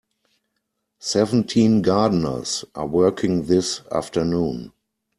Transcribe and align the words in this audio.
Seventeen 0.97 1.83
gardeners 1.83 2.65
are 2.73 2.87
working 2.87 3.43
this 3.45 3.81
afternoon. 3.91 4.71